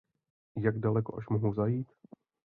[0.57, 1.87] Jak daleko až mohou zajít?